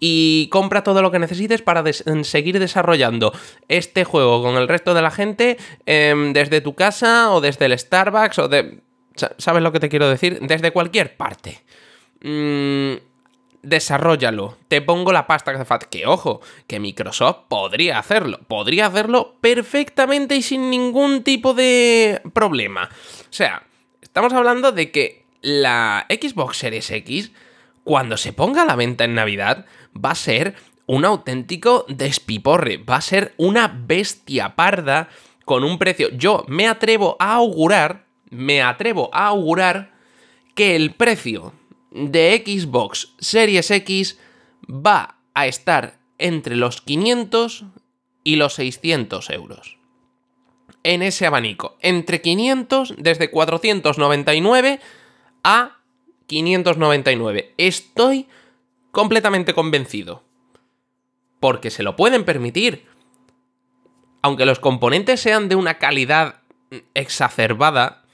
Y 0.00 0.48
compra 0.52 0.84
todo 0.84 1.02
lo 1.02 1.10
que 1.10 1.18
necesites 1.18 1.60
para 1.60 1.82
seguir 2.22 2.60
desarrollando 2.60 3.32
este 3.66 4.04
juego 4.04 4.42
con 4.42 4.56
el 4.56 4.68
resto 4.68 4.94
de 4.94 5.02
la 5.02 5.10
gente 5.10 5.56
em, 5.86 6.32
desde 6.32 6.60
tu 6.60 6.76
casa 6.76 7.32
o 7.32 7.40
desde 7.40 7.66
el 7.66 7.76
Starbucks 7.76 8.38
o 8.38 8.48
de... 8.48 8.80
¿Sabes 9.38 9.64
lo 9.64 9.72
que 9.72 9.80
te 9.80 9.88
quiero 9.88 10.08
decir? 10.08 10.38
Desde 10.40 10.70
cualquier 10.70 11.16
parte. 11.16 11.64
Mmm 12.22 13.07
desarrollalo, 13.68 14.56
te 14.68 14.80
pongo 14.82 15.12
la 15.12 15.26
pasta 15.26 15.50
que 15.50 15.56
hace 15.56 15.64
falta. 15.64 15.88
Que 15.88 16.06
ojo, 16.06 16.40
que 16.66 16.80
Microsoft 16.80 17.46
podría 17.48 17.98
hacerlo, 17.98 18.40
podría 18.48 18.86
hacerlo 18.86 19.36
perfectamente 19.40 20.36
y 20.36 20.42
sin 20.42 20.70
ningún 20.70 21.22
tipo 21.22 21.54
de 21.54 22.20
problema. 22.32 22.88
O 23.22 23.32
sea, 23.32 23.62
estamos 24.00 24.32
hablando 24.32 24.72
de 24.72 24.90
que 24.90 25.24
la 25.42 26.06
Xbox 26.08 26.58
Series 26.58 26.90
X, 26.90 27.32
cuando 27.84 28.16
se 28.16 28.32
ponga 28.32 28.62
a 28.62 28.66
la 28.66 28.76
venta 28.76 29.04
en 29.04 29.14
Navidad, 29.14 29.66
va 29.94 30.10
a 30.10 30.16
ser 30.16 30.54
un 30.86 31.04
auténtico 31.04 31.84
despiporre, 31.88 32.78
va 32.78 32.96
a 32.96 33.02
ser 33.02 33.34
una 33.36 33.68
bestia 33.68 34.56
parda 34.56 35.08
con 35.44 35.64
un 35.64 35.78
precio. 35.78 36.08
Yo 36.10 36.44
me 36.48 36.66
atrevo 36.66 37.16
a 37.18 37.34
augurar, 37.34 38.06
me 38.30 38.62
atrevo 38.62 39.10
a 39.12 39.26
augurar 39.26 39.92
que 40.54 40.74
el 40.76 40.92
precio 40.94 41.52
de 41.90 42.42
Xbox 42.44 43.14
Series 43.18 43.70
X 43.70 44.18
va 44.68 45.18
a 45.34 45.46
estar 45.46 45.98
entre 46.18 46.56
los 46.56 46.80
500 46.80 47.64
y 48.24 48.36
los 48.36 48.54
600 48.54 49.30
euros. 49.30 49.78
En 50.82 51.02
ese 51.02 51.26
abanico, 51.26 51.76
entre 51.80 52.20
500, 52.20 52.94
desde 52.98 53.30
499 53.30 54.80
a 55.44 55.78
599. 56.26 57.54
Estoy 57.56 58.28
completamente 58.90 59.54
convencido. 59.54 60.24
Porque 61.40 61.70
se 61.70 61.82
lo 61.82 61.96
pueden 61.96 62.24
permitir. 62.24 62.86
Aunque 64.22 64.46
los 64.46 64.58
componentes 64.58 65.20
sean 65.20 65.48
de 65.48 65.54
una 65.54 65.78
calidad 65.78 66.42
exacerbada, 66.94 68.04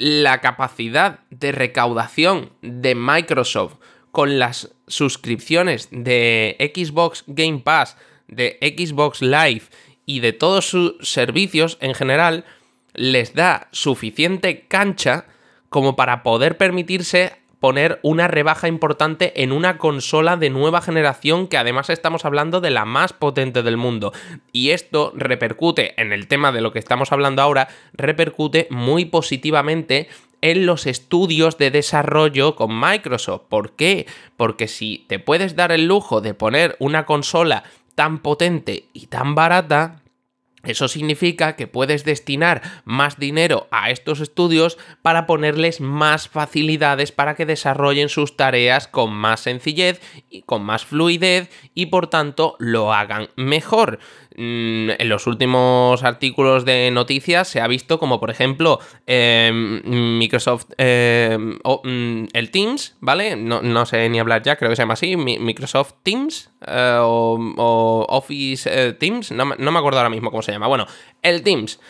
la 0.00 0.40
capacidad 0.40 1.20
de 1.28 1.52
recaudación 1.52 2.52
de 2.62 2.94
Microsoft 2.94 3.74
con 4.10 4.38
las 4.38 4.74
suscripciones 4.86 5.88
de 5.90 6.56
Xbox 6.74 7.24
Game 7.26 7.58
Pass, 7.58 7.98
de 8.26 8.56
Xbox 8.62 9.20
Live 9.20 9.64
y 10.06 10.20
de 10.20 10.32
todos 10.32 10.66
sus 10.66 10.94
servicios 11.02 11.76
en 11.82 11.94
general, 11.94 12.46
les 12.94 13.34
da 13.34 13.68
suficiente 13.72 14.66
cancha 14.68 15.26
como 15.68 15.96
para 15.96 16.22
poder 16.22 16.56
permitirse 16.56 17.36
poner 17.60 18.00
una 18.02 18.26
rebaja 18.26 18.66
importante 18.66 19.42
en 19.42 19.52
una 19.52 19.78
consola 19.78 20.36
de 20.36 20.50
nueva 20.50 20.80
generación 20.80 21.46
que 21.46 21.58
además 21.58 21.90
estamos 21.90 22.24
hablando 22.24 22.60
de 22.60 22.70
la 22.70 22.86
más 22.86 23.12
potente 23.12 23.62
del 23.62 23.76
mundo. 23.76 24.12
Y 24.50 24.70
esto 24.70 25.12
repercute 25.14 26.00
en 26.00 26.12
el 26.12 26.26
tema 26.26 26.50
de 26.52 26.62
lo 26.62 26.72
que 26.72 26.78
estamos 26.78 27.12
hablando 27.12 27.42
ahora, 27.42 27.68
repercute 27.92 28.66
muy 28.70 29.04
positivamente 29.04 30.08
en 30.40 30.64
los 30.64 30.86
estudios 30.86 31.58
de 31.58 31.70
desarrollo 31.70 32.56
con 32.56 32.78
Microsoft. 32.80 33.42
¿Por 33.48 33.72
qué? 33.72 34.06
Porque 34.38 34.66
si 34.66 35.04
te 35.06 35.18
puedes 35.18 35.54
dar 35.54 35.70
el 35.70 35.86
lujo 35.86 36.22
de 36.22 36.32
poner 36.32 36.76
una 36.78 37.04
consola 37.04 37.64
tan 37.94 38.20
potente 38.20 38.86
y 38.94 39.06
tan 39.06 39.34
barata, 39.34 39.99
eso 40.62 40.88
significa 40.88 41.56
que 41.56 41.66
puedes 41.66 42.04
destinar 42.04 42.82
más 42.84 43.18
dinero 43.18 43.66
a 43.70 43.90
estos 43.90 44.20
estudios 44.20 44.76
para 45.00 45.26
ponerles 45.26 45.80
más 45.80 46.28
facilidades 46.28 47.12
para 47.12 47.34
que 47.34 47.46
desarrollen 47.46 48.10
sus 48.10 48.36
tareas 48.36 48.86
con 48.86 49.12
más 49.12 49.40
sencillez 49.40 50.00
y 50.28 50.42
con 50.42 50.62
más 50.62 50.84
fluidez 50.84 51.50
y 51.74 51.86
por 51.86 52.08
tanto 52.08 52.56
lo 52.58 52.92
hagan 52.92 53.28
mejor. 53.36 54.00
Mm, 54.36 54.90
en 54.96 55.08
los 55.08 55.26
últimos 55.26 56.04
artículos 56.04 56.64
de 56.64 56.90
noticias 56.92 57.48
se 57.48 57.60
ha 57.60 57.66
visto 57.66 57.98
como 57.98 58.20
por 58.20 58.30
ejemplo 58.30 58.78
em, 59.04 59.82
Microsoft 60.18 60.66
mm, 60.78 62.24
el 62.32 62.50
Teams, 62.52 62.96
¿vale? 63.00 63.34
No, 63.34 63.86
sé 63.86 64.08
ni 64.08 64.20
hablar 64.20 64.42
ya, 64.42 64.56
creo 64.56 64.70
que 64.70 64.76
se 64.76 64.82
llama 64.82 64.94
así, 64.94 65.16
Microsoft 65.16 65.94
Teams 66.04 66.50
eh, 66.64 66.98
o, 67.00 68.06
Office 68.08 68.70
eh, 68.72 68.92
Teams, 68.92 69.32
no, 69.32 69.44
no 69.44 69.72
me 69.72 69.78
acuerdo 69.78 69.98
ahora 69.98 70.10
mismo 70.10 70.30
cómo 70.30 70.42
se 70.42 70.52
llama. 70.52 70.68
Bueno, 70.68 70.86
el 71.22 71.42
Teams. 71.42 71.80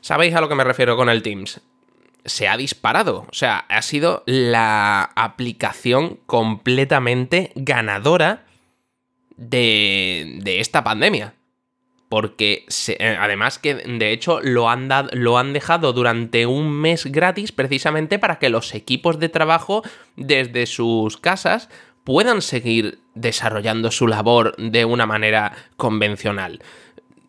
¿Sabéis 0.00 0.34
a 0.34 0.40
lo 0.40 0.48
que 0.48 0.54
me 0.54 0.64
refiero 0.64 0.96
con 0.96 1.08
el 1.08 1.22
Teams? 1.22 1.60
se 2.24 2.46
ha 2.46 2.58
disparado. 2.58 3.26
O 3.30 3.34
sea, 3.34 3.58
ha 3.68 3.80
sido 3.80 4.22
la 4.26 5.12
aplicación 5.16 6.18
completamente 6.26 7.52
ganadora 7.54 8.44
de, 9.36 10.38
de 10.42 10.60
esta 10.60 10.84
pandemia 10.84 11.34
porque 12.08 12.64
eh, 12.88 13.16
además 13.18 13.58
que 13.58 13.74
de 13.74 14.12
hecho 14.12 14.40
lo 14.40 14.70
han, 14.70 14.88
lo 15.12 15.38
han 15.38 15.52
dejado 15.52 15.92
durante 15.92 16.46
un 16.46 16.70
mes 16.70 17.06
gratis 17.06 17.52
precisamente 17.52 18.18
para 18.18 18.38
que 18.38 18.48
los 18.48 18.74
equipos 18.74 19.18
de 19.18 19.28
trabajo 19.28 19.82
desde 20.16 20.66
sus 20.66 21.16
casas 21.16 21.68
puedan 22.04 22.40
seguir 22.40 23.00
desarrollando 23.14 23.90
su 23.90 24.06
labor 24.06 24.56
de 24.56 24.86
una 24.86 25.04
manera 25.04 25.52
convencional. 25.76 26.62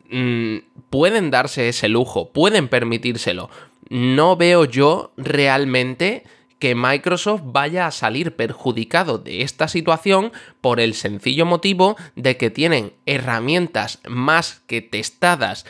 Mm, 0.09 0.59
pueden 0.89 1.31
darse 1.31 1.67
ese 1.67 1.89
lujo, 1.89 2.29
pueden 2.29 2.69
permitírselo. 2.69 3.49
No 3.89 4.37
veo 4.37 4.65
yo 4.65 5.11
realmente 5.17 6.23
que 6.59 6.75
Microsoft 6.75 7.41
vaya 7.45 7.87
a 7.87 7.91
salir 7.91 8.35
perjudicado 8.35 9.17
de 9.17 9.41
esta 9.41 9.67
situación 9.67 10.31
por 10.61 10.79
el 10.79 10.93
sencillo 10.93 11.45
motivo 11.45 11.95
de 12.15 12.37
que 12.37 12.49
tienen 12.49 12.93
herramientas 13.05 13.99
más 14.07 14.61
que 14.67 14.81
testadas 14.81 15.65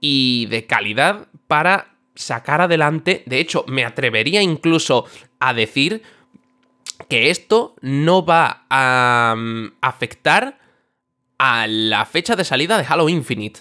y 0.00 0.46
de 0.46 0.66
calidad 0.66 1.28
para 1.48 1.96
sacar 2.14 2.60
adelante, 2.60 3.22
de 3.26 3.40
hecho 3.40 3.64
me 3.66 3.84
atrevería 3.84 4.42
incluso 4.42 5.06
a 5.40 5.54
decir 5.54 6.02
que 7.08 7.30
esto 7.30 7.74
no 7.80 8.24
va 8.24 8.66
a 8.70 9.34
mm, 9.36 9.72
afectar 9.80 10.58
a 11.38 11.66
la 11.66 12.04
fecha 12.04 12.36
de 12.36 12.44
salida 12.44 12.78
de 12.78 12.84
Halo 12.88 13.08
Infinite. 13.08 13.60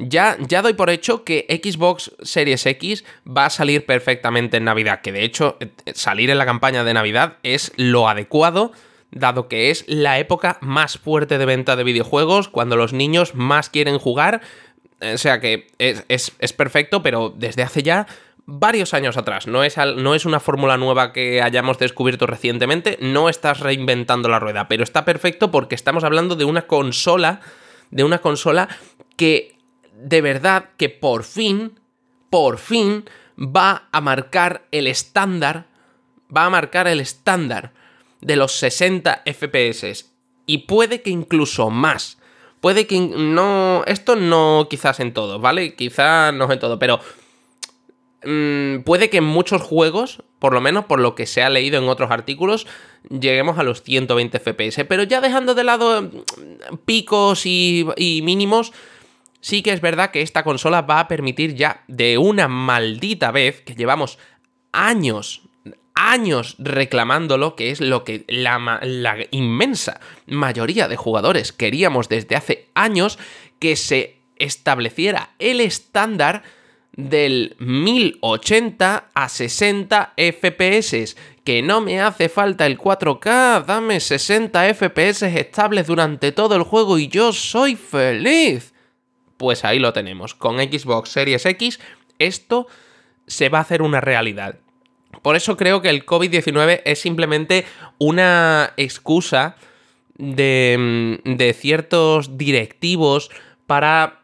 Ya, 0.00 0.36
ya 0.40 0.62
doy 0.62 0.74
por 0.74 0.90
hecho 0.90 1.24
que 1.24 1.44
Xbox 1.62 2.12
Series 2.22 2.64
X 2.66 3.04
va 3.26 3.46
a 3.46 3.50
salir 3.50 3.84
perfectamente 3.84 4.58
en 4.58 4.64
Navidad, 4.64 5.00
que 5.00 5.10
de 5.10 5.24
hecho 5.24 5.56
eh, 5.58 5.70
salir 5.92 6.30
en 6.30 6.38
la 6.38 6.46
campaña 6.46 6.84
de 6.84 6.94
Navidad 6.94 7.38
es 7.42 7.72
lo 7.76 8.08
adecuado 8.08 8.72
dado 9.10 9.48
que 9.48 9.70
es 9.70 9.84
la 9.88 10.18
época 10.18 10.58
más 10.60 10.98
fuerte 10.98 11.38
de 11.38 11.46
venta 11.46 11.76
de 11.76 11.84
videojuegos, 11.84 12.48
cuando 12.48 12.76
los 12.76 12.92
niños 12.92 13.34
más 13.34 13.70
quieren 13.70 13.98
jugar. 13.98 14.42
O 15.00 15.18
sea 15.18 15.40
que 15.40 15.68
es, 15.78 16.52
perfecto, 16.56 17.02
pero 17.02 17.32
desde 17.34 17.62
hace 17.62 17.82
ya 17.82 18.06
varios 18.46 18.94
años 18.94 19.16
atrás. 19.16 19.46
No 19.46 19.62
es, 19.62 19.76
no 19.76 20.14
es 20.14 20.24
una 20.24 20.40
fórmula 20.40 20.76
nueva 20.76 21.12
que 21.12 21.42
hayamos 21.42 21.78
descubierto 21.78 22.26
recientemente, 22.26 22.98
no 23.00 23.28
estás 23.28 23.60
reinventando 23.60 24.28
la 24.28 24.38
rueda, 24.38 24.68
pero 24.68 24.82
está 24.82 25.04
perfecto 25.04 25.50
porque 25.50 25.74
estamos 25.74 26.04
hablando 26.04 26.34
de 26.34 26.44
una 26.44 26.66
consola, 26.66 27.40
de 27.90 28.04
una 28.04 28.18
consola 28.18 28.68
que 29.16 29.57
de 30.04 30.20
verdad 30.20 30.70
que 30.76 30.88
por 30.88 31.24
fin, 31.24 31.78
por 32.30 32.58
fin 32.58 33.04
va 33.38 33.88
a 33.92 34.00
marcar 34.00 34.66
el 34.70 34.86
estándar, 34.86 35.66
va 36.34 36.46
a 36.46 36.50
marcar 36.50 36.88
el 36.88 37.00
estándar 37.00 37.72
de 38.20 38.36
los 38.36 38.52
60 38.52 39.22
FPS 39.24 40.06
y 40.46 40.58
puede 40.58 41.02
que 41.02 41.10
incluso 41.10 41.70
más, 41.70 42.18
Puede 42.60 42.86
que 42.86 42.98
no. 43.00 43.84
Esto 43.86 44.16
no 44.16 44.66
quizás 44.68 45.00
en 45.00 45.12
todo, 45.12 45.38
¿vale? 45.38 45.74
Quizás 45.74 46.34
no 46.34 46.50
en 46.50 46.58
todo, 46.58 46.78
pero. 46.78 47.00
Mm, 48.24 48.80
puede 48.80 49.10
que 49.10 49.18
en 49.18 49.24
muchos 49.24 49.62
juegos, 49.62 50.24
por 50.40 50.52
lo 50.52 50.60
menos 50.60 50.86
por 50.86 50.98
lo 50.98 51.14
que 51.14 51.24
se 51.24 51.44
ha 51.44 51.50
leído 51.50 51.78
en 51.78 51.88
otros 51.88 52.10
artículos, 52.10 52.66
lleguemos 53.08 53.58
a 53.58 53.62
los 53.62 53.84
120 53.84 54.40
FPS. 54.40 54.84
Pero 54.88 55.04
ya 55.04 55.20
dejando 55.20 55.54
de 55.54 55.62
lado 55.62 56.02
mm, 56.02 56.78
picos 56.84 57.46
y, 57.46 57.86
y 57.96 58.22
mínimos, 58.22 58.72
sí 59.40 59.62
que 59.62 59.72
es 59.72 59.80
verdad 59.80 60.10
que 60.10 60.22
esta 60.22 60.42
consola 60.42 60.82
va 60.82 61.00
a 61.00 61.08
permitir 61.08 61.54
ya 61.54 61.84
de 61.88 62.18
una 62.18 62.48
maldita 62.48 63.30
vez 63.30 63.60
que 63.62 63.74
llevamos 63.74 64.18
años 64.72 65.42
años 65.98 66.54
reclamándolo, 66.58 67.56
que 67.56 67.70
es 67.70 67.80
lo 67.80 68.04
que 68.04 68.24
la, 68.28 69.16
inmensa 69.32 70.00
mayoría 70.26 70.86
de 70.86 70.96
jugadores 70.96 71.52
queríamos 71.52 72.08
desde 72.08 72.36
hace 72.36 72.68
años, 72.74 73.18
que 73.58 73.74
se 73.74 74.20
estableciera 74.36 75.30
el 75.40 75.60
estándar 75.60 76.44
del 76.92 77.56
1080 77.58 79.10
a 79.12 79.28
60 79.28 80.14
FPS. 80.16 81.16
Que 81.42 81.62
no 81.62 81.80
me 81.80 82.00
hace 82.00 82.28
falta 82.28 82.66
el 82.66 82.78
4K, 82.78 83.64
dame 83.64 84.00
60 84.00 84.74
FPS 84.74 85.22
estables 85.22 85.86
durante 85.86 86.30
todo 86.30 86.54
el 86.54 86.62
juego 86.62 86.98
y 86.98 87.08
yo 87.08 87.32
soy 87.32 87.74
feliz. 87.74 88.72
Pues 89.38 89.64
ahí 89.64 89.78
lo 89.78 89.94
tenemos. 89.94 90.34
Con 90.34 90.58
Xbox 90.58 91.08
Series 91.08 91.46
X, 91.46 91.80
esto 92.18 92.66
se 93.26 93.48
va 93.48 93.58
a 93.58 93.62
hacer 93.62 93.80
una 93.80 94.02
realidad. 94.02 94.56
Por 95.22 95.36
eso 95.36 95.56
creo 95.56 95.80
que 95.80 95.88
el 95.88 96.04
COVID-19 96.04 96.82
es 96.84 97.00
simplemente 97.00 97.64
una 97.98 98.74
excusa 98.76 99.56
de, 100.16 101.16
mm, 101.24 101.36
de 101.36 101.52
ciertos 101.54 102.36
directivos 102.36 103.30
para 103.66 104.20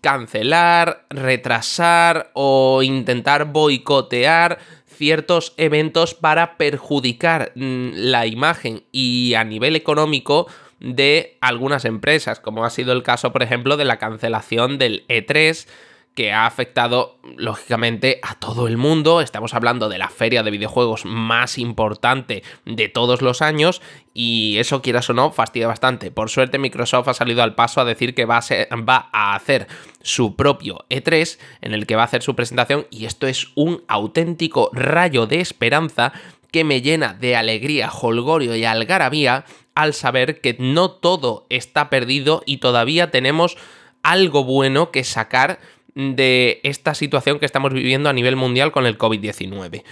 cancelar, 0.00 1.06
retrasar 1.10 2.30
o 2.34 2.82
intentar 2.82 3.52
boicotear 3.52 4.58
ciertos 4.86 5.54
eventos 5.56 6.14
para 6.14 6.56
perjudicar 6.56 7.52
mm, 7.54 7.90
la 7.94 8.26
imagen 8.26 8.84
y 8.92 9.34
a 9.34 9.44
nivel 9.44 9.76
económico 9.76 10.46
de 10.82 11.38
algunas 11.40 11.84
empresas, 11.84 12.40
como 12.40 12.64
ha 12.64 12.70
sido 12.70 12.92
el 12.92 13.02
caso, 13.02 13.32
por 13.32 13.42
ejemplo, 13.42 13.76
de 13.76 13.84
la 13.84 13.98
cancelación 13.98 14.78
del 14.78 15.06
E3 15.08 15.66
que 16.14 16.32
ha 16.32 16.44
afectado 16.44 17.16
lógicamente 17.36 18.20
a 18.22 18.34
todo 18.34 18.66
el 18.66 18.76
mundo. 18.76 19.22
Estamos 19.22 19.54
hablando 19.54 19.88
de 19.88 19.96
la 19.96 20.08
feria 20.08 20.42
de 20.42 20.50
videojuegos 20.50 21.06
más 21.06 21.56
importante 21.56 22.42
de 22.66 22.88
todos 22.88 23.22
los 23.22 23.40
años 23.40 23.80
y 24.12 24.56
eso 24.58 24.82
quieras 24.82 25.08
o 25.08 25.14
no 25.14 25.32
fastidia 25.32 25.68
bastante. 25.68 26.10
Por 26.10 26.28
suerte 26.28 26.58
Microsoft 26.58 27.08
ha 27.08 27.14
salido 27.14 27.42
al 27.42 27.54
paso 27.54 27.80
a 27.80 27.86
decir 27.86 28.14
que 28.14 28.26
va 28.26 28.40
a, 28.40 29.34
hacer 29.34 29.68
su 30.02 30.36
propio 30.36 30.84
E3 30.90 31.38
en 31.62 31.72
el 31.72 31.86
que 31.86 31.96
va 31.96 32.02
a 32.02 32.06
hacer 32.06 32.22
su 32.22 32.36
presentación 32.36 32.86
y 32.90 33.06
esto 33.06 33.26
es 33.26 33.48
un 33.54 33.82
auténtico 33.88 34.68
rayo 34.74 35.26
de 35.26 35.40
esperanza 35.40 36.12
que 36.52 36.62
me 36.62 36.82
llena 36.82 37.14
de 37.14 37.34
alegría, 37.34 37.90
holgorio 37.90 38.54
y 38.54 38.64
algarabía 38.64 39.44
al 39.74 39.94
saber 39.94 40.40
que 40.40 40.54
no 40.58 40.90
todo 40.90 41.46
está 41.48 41.90
perdido 41.90 42.42
y 42.46 42.58
todavía 42.58 43.10
tenemos 43.10 43.56
algo 44.02 44.44
bueno 44.44 44.90
que 44.90 45.02
sacar 45.02 45.58
de 45.94 46.60
esta 46.62 46.94
situación 46.94 47.38
que 47.38 47.46
estamos 47.46 47.72
viviendo 47.72 48.08
a 48.08 48.12
nivel 48.12 48.36
mundial 48.36 48.70
con 48.70 48.86
el 48.86 48.98
COVID-19. 48.98 49.82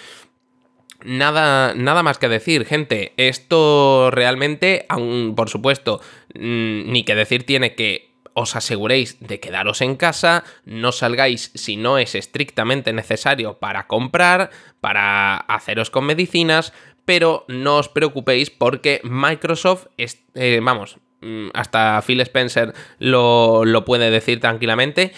Nada, 1.02 1.74
nada 1.74 2.02
más 2.02 2.18
que 2.18 2.28
decir, 2.28 2.66
gente. 2.66 3.14
Esto 3.16 4.10
realmente, 4.10 4.86
por 5.34 5.48
supuesto, 5.48 6.00
mm, 6.34 6.92
ni 6.92 7.04
que 7.04 7.14
decir 7.14 7.44
tiene 7.46 7.74
que 7.74 8.09
os 8.40 8.56
aseguréis 8.56 9.20
de 9.20 9.40
quedaros 9.40 9.80
en 9.80 9.96
casa, 9.96 10.44
no 10.64 10.92
salgáis 10.92 11.52
si 11.54 11.76
no 11.76 11.98
es 11.98 12.14
estrictamente 12.14 12.92
necesario 12.92 13.58
para 13.58 13.86
comprar, 13.86 14.50
para 14.80 15.36
haceros 15.36 15.90
con 15.90 16.06
medicinas, 16.06 16.72
pero 17.04 17.44
no 17.48 17.76
os 17.76 17.88
preocupéis 17.88 18.50
porque 18.50 19.00
Microsoft, 19.04 19.86
eh, 19.96 20.60
vamos, 20.62 20.96
mm, 21.20 21.48
hasta 21.54 22.02
Phil 22.02 22.20
Spencer 22.20 22.72
lo, 22.98 23.64
lo 23.64 23.84
puede 23.84 24.10
decir 24.10 24.40
tranquilamente, 24.40 25.12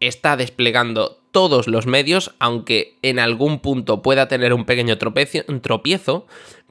está 0.00 0.36
desplegando 0.36 1.22
todos 1.30 1.66
los 1.66 1.86
medios, 1.86 2.34
aunque 2.38 2.98
en 3.02 3.18
algún 3.18 3.60
punto 3.60 4.02
pueda 4.02 4.28
tener 4.28 4.54
un 4.54 4.64
pequeño 4.64 4.96
tropiezo, 4.98 6.26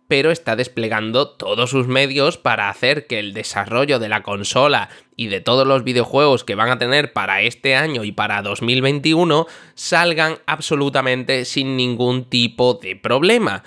pero 0.07 0.31
está 0.31 0.55
desplegando 0.55 1.29
todos 1.29 1.69
sus 1.69 1.87
medios 1.87 2.37
para 2.37 2.69
hacer 2.69 3.07
que 3.07 3.19
el 3.19 3.33
desarrollo 3.33 3.99
de 3.99 4.09
la 4.09 4.23
consola 4.23 4.89
y 5.15 5.27
de 5.27 5.41
todos 5.41 5.67
los 5.67 5.83
videojuegos 5.83 6.43
que 6.43 6.55
van 6.55 6.69
a 6.69 6.77
tener 6.77 7.13
para 7.13 7.41
este 7.41 7.75
año 7.75 8.03
y 8.03 8.11
para 8.11 8.41
2021 8.41 9.47
salgan 9.73 10.37
absolutamente 10.45 11.45
sin 11.45 11.75
ningún 11.75 12.25
tipo 12.25 12.75
de 12.75 12.95
problema. 12.95 13.63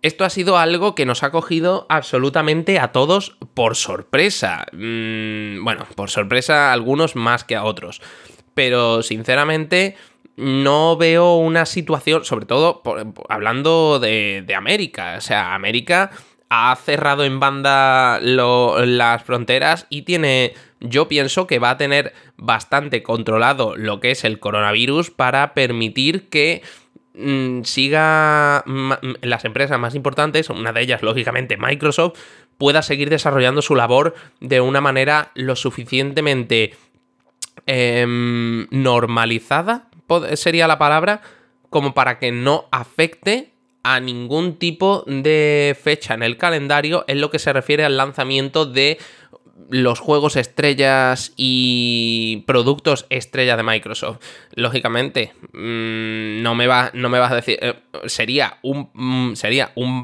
Esto 0.00 0.24
ha 0.24 0.30
sido 0.30 0.58
algo 0.58 0.94
que 0.94 1.06
nos 1.06 1.22
ha 1.22 1.30
cogido 1.30 1.86
absolutamente 1.88 2.78
a 2.78 2.92
todos 2.92 3.36
por 3.54 3.74
sorpresa. 3.74 4.66
Mm, 4.72 5.64
bueno, 5.64 5.86
por 5.96 6.10
sorpresa 6.10 6.70
a 6.70 6.72
algunos 6.72 7.16
más 7.16 7.44
que 7.44 7.56
a 7.56 7.64
otros 7.64 8.00
pero 8.58 9.04
sinceramente 9.04 9.94
no 10.38 10.96
veo 10.96 11.34
una 11.34 11.66
situación, 11.66 12.24
sobre 12.24 12.46
todo 12.46 12.80
hablando 13.28 13.98
de, 13.98 14.54
América, 14.56 15.16
o 15.18 15.20
sea, 15.20 15.54
América 15.54 16.10
ha 16.48 16.76
cerrado 16.76 17.24
en 17.24 17.40
banda 17.40 18.20
las 18.20 19.24
fronteras 19.24 19.86
y 19.90 20.02
tiene, 20.02 20.54
yo 20.78 21.08
pienso 21.08 21.48
que 21.48 21.58
va 21.58 21.70
a 21.70 21.76
tener 21.76 22.14
bastante 22.36 23.02
controlado 23.02 23.76
lo 23.76 23.98
que 23.98 24.12
es 24.12 24.22
el 24.22 24.38
coronavirus 24.38 25.10
para 25.10 25.54
permitir 25.54 26.28
que 26.28 26.62
mm, 27.14 27.62
siga 27.64 28.64
las 29.20 29.44
empresas 29.44 29.80
más 29.80 29.96
importantes, 29.96 30.50
una 30.50 30.72
de 30.72 30.82
ellas 30.82 31.02
lógicamente 31.02 31.56
Microsoft, 31.56 32.16
pueda 32.58 32.82
seguir 32.82 33.10
desarrollando 33.10 33.60
su 33.60 33.74
labor 33.74 34.14
de 34.40 34.60
una 34.60 34.80
manera 34.80 35.32
lo 35.34 35.56
suficientemente 35.56 36.76
Em, 37.70 38.66
normalizada, 38.70 39.87
sería 40.34 40.66
la 40.66 40.78
palabra, 40.78 41.20
como 41.70 41.94
para 41.94 42.18
que 42.18 42.32
no 42.32 42.66
afecte 42.70 43.52
a 43.82 44.00
ningún 44.00 44.56
tipo 44.58 45.04
de 45.06 45.76
fecha 45.80 46.14
en 46.14 46.22
el 46.22 46.36
calendario 46.36 47.04
en 47.08 47.20
lo 47.20 47.30
que 47.30 47.38
se 47.38 47.52
refiere 47.52 47.84
al 47.84 47.96
lanzamiento 47.96 48.66
de 48.66 48.98
los 49.70 49.98
juegos 49.98 50.36
estrellas 50.36 51.32
y 51.36 52.44
productos 52.46 53.06
estrella 53.10 53.56
de 53.56 53.62
Microsoft. 53.62 54.18
Lógicamente, 54.54 55.32
mm, 55.52 56.42
no, 56.42 56.54
me 56.54 56.66
va, 56.66 56.90
no 56.94 57.08
me 57.08 57.18
vas 57.18 57.32
a 57.32 57.36
decir. 57.36 57.58
Eh, 57.60 57.74
sería, 58.06 58.58
un, 58.62 58.90
mm, 58.94 59.34
sería 59.34 59.72
un 59.74 60.02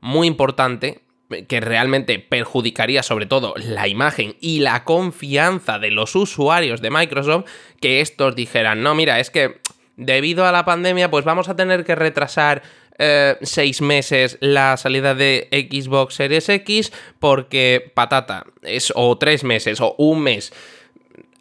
muy 0.00 0.26
importante 0.26 1.01
que 1.48 1.60
realmente 1.60 2.18
perjudicaría 2.18 3.02
sobre 3.02 3.26
todo 3.26 3.54
la 3.56 3.88
imagen 3.88 4.36
y 4.40 4.60
la 4.60 4.84
confianza 4.84 5.78
de 5.78 5.90
los 5.90 6.14
usuarios 6.14 6.80
de 6.80 6.90
Microsoft, 6.90 7.46
que 7.80 8.00
estos 8.00 8.34
dijeran, 8.36 8.82
no, 8.82 8.94
mira, 8.94 9.20
es 9.20 9.30
que 9.30 9.60
debido 9.96 10.46
a 10.46 10.52
la 10.52 10.64
pandemia, 10.64 11.10
pues 11.10 11.24
vamos 11.24 11.48
a 11.48 11.56
tener 11.56 11.84
que 11.84 11.94
retrasar 11.94 12.62
eh, 12.98 13.36
seis 13.42 13.80
meses 13.80 14.36
la 14.40 14.76
salida 14.76 15.14
de 15.14 15.48
Xbox 15.50 16.14
Series 16.14 16.48
X 16.48 16.92
porque 17.18 17.90
patata, 17.94 18.44
es, 18.62 18.92
o 18.94 19.16
tres 19.18 19.44
meses 19.44 19.80
o 19.80 19.94
un 19.98 20.22
mes. 20.22 20.52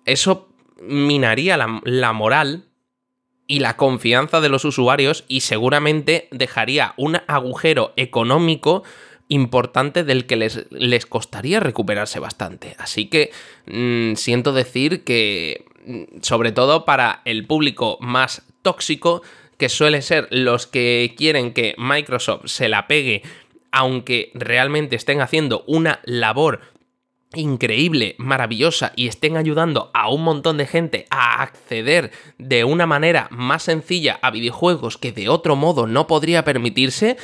Eso 0.06 0.50
minaría 0.82 1.58
la, 1.58 1.82
la 1.84 2.14
moral 2.14 2.66
y 3.48 3.60
la 3.60 3.76
confianza 3.76 4.40
de 4.40 4.50
los 4.50 4.64
usuarios 4.64 5.26
y 5.28 5.42
seguramente 5.42 6.30
dejaría 6.32 6.94
un 6.96 7.18
agujero 7.28 7.94
económico 7.98 8.84
importante 9.32 10.04
del 10.04 10.26
que 10.26 10.36
les, 10.36 10.70
les 10.72 11.06
costaría 11.06 11.62
recuperarse 11.62 12.20
bastante. 12.20 12.76
Así 12.78 13.06
que 13.06 13.32
mm, 13.66 14.16
siento 14.16 14.52
decir 14.52 15.06
que, 15.06 15.64
mm, 15.86 16.22
sobre 16.22 16.52
todo 16.52 16.84
para 16.84 17.22
el 17.24 17.48
público 17.48 17.98
más 18.02 18.44
tóxico, 18.62 19.22
que 19.58 19.70
suele 19.70 20.02
ser 20.02 20.28
los 20.32 20.68
que 20.68 21.14
quieren 21.18 21.54
que 21.54 21.76
Microsoft 21.78 22.48
se 22.48 22.68
la 22.68 22.88
pegue, 22.88 23.22
aunque 23.72 24.32
realmente 24.34 24.98
estén 24.98 25.22
haciendo 25.22 25.64
una 25.66 26.02
labor 26.04 26.60
increíble, 27.34 28.16
maravillosa 28.18 28.92
y 28.98 29.08
estén 29.08 29.38
ayudando 29.38 29.92
a 29.94 30.10
un 30.10 30.24
montón 30.26 30.58
de 30.58 30.68
gente 30.68 31.06
a 31.10 31.42
acceder 31.42 32.12
de 32.38 32.66
una 32.66 32.86
manera 32.86 33.30
más 33.32 33.64
sencilla 33.64 34.20
a 34.22 34.32
videojuegos 34.32 34.98
que 34.98 35.14
de 35.14 35.30
otro 35.30 35.56
modo 35.56 35.88
no 35.88 36.08
podría 36.08 36.44
permitirse, 36.44 37.16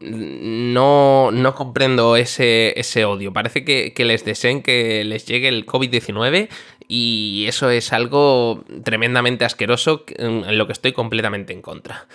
no, 0.00 1.30
no 1.30 1.54
comprendo 1.54 2.16
ese, 2.16 2.78
ese 2.78 3.04
odio. 3.04 3.32
Parece 3.32 3.64
que, 3.64 3.92
les 4.04 4.24
deseen 4.24 4.62
que 4.62 5.04
les 5.04 5.26
llegue 5.26 5.48
el 5.48 5.66
COVID-19 5.66 6.48
y 6.88 7.44
eso 7.48 7.70
es 7.70 7.92
algo 7.92 8.64
tremendamente 8.84 9.44
asqueroso 9.44 10.04
en 10.16 10.58
lo 10.58 10.66
que 10.66 10.72
estoy 10.72 10.92
completamente 10.92 11.52
en 11.52 11.62
contra. 11.62 12.06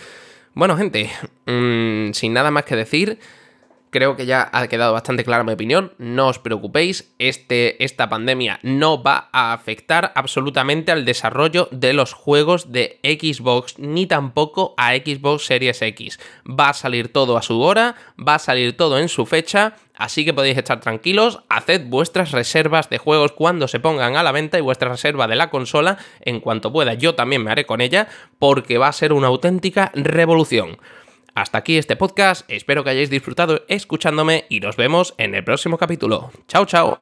Bueno, 0.53 0.77
gente, 0.77 1.09
mm, 1.45 2.13
sin 2.13 2.33
nada 2.33 2.51
más 2.51 2.65
que 2.65 2.75
decir, 2.75 3.19
creo 3.89 4.15
que 4.15 4.25
ya 4.25 4.49
ha 4.51 4.67
quedado 4.67 4.93
bastante 4.93 5.23
clara 5.23 5.43
mi 5.43 5.53
opinión. 5.53 5.93
No 5.97 6.27
os 6.27 6.39
preocupéis, 6.39 7.13
este, 7.19 7.83
esta 7.83 8.09
pandemia 8.09 8.59
no 8.63 9.01
va 9.01 9.29
a 9.31 9.53
afectar 9.53 10.11
absolutamente 10.15 10.91
al 10.91 11.05
desarrollo 11.05 11.67
de 11.71 11.93
los 11.93 12.13
juegos 12.13 12.71
de 12.71 12.99
Xbox 13.03 13.79
ni 13.79 14.05
tampoco 14.05 14.73
a 14.77 14.95
Xbox 14.95 15.45
Series 15.45 15.81
X. 15.81 16.19
Va 16.47 16.69
a 16.69 16.73
salir 16.73 17.11
todo 17.11 17.37
a 17.37 17.41
su 17.41 17.61
hora, 17.61 17.95
va 18.17 18.35
a 18.35 18.39
salir 18.39 18.75
todo 18.77 18.99
en 18.99 19.09
su 19.09 19.25
fecha. 19.25 19.75
Así 19.95 20.23
que 20.23 20.33
podéis 20.33 20.57
estar 20.57 20.79
tranquilos, 20.79 21.41
haced 21.49 21.87
vuestras 21.87 22.31
reservas 22.31 22.89
de 22.89 22.99
juegos 22.99 23.33
cuando 23.33 23.67
se 23.67 23.81
pongan 23.81 24.15
a 24.15 24.23
la 24.23 24.31
venta 24.31 24.57
y 24.57 24.61
vuestra 24.61 24.87
reserva 24.87 25.27
de 25.27 25.35
la 25.35 25.49
consola 25.49 25.97
en 26.21 26.39
cuanto 26.39 26.71
pueda. 26.71 26.93
Yo 26.93 27.15
también 27.15 27.43
me 27.43 27.51
haré 27.51 27.65
con 27.65 27.81
ella 27.81 28.07
porque 28.39 28.77
va 28.77 28.87
a 28.87 28.93
ser 28.93 29.11
una 29.11 29.27
auténtica 29.27 29.91
revolución. 29.93 30.77
Hasta 31.39 31.59
aquí 31.59 31.77
este 31.77 31.95
podcast, 31.95 32.43
espero 32.49 32.83
que 32.83 32.89
hayáis 32.89 33.09
disfrutado 33.09 33.61
escuchándome 33.69 34.43
y 34.49 34.59
nos 34.59 34.75
vemos 34.75 35.15
en 35.17 35.35
el 35.35 35.45
próximo 35.45 35.77
capítulo. 35.77 36.31
Chao, 36.49 36.65
chao. 36.65 36.97